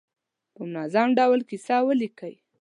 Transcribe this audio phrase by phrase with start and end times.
[0.53, 2.33] په منظم ډول کیسه ولیکي.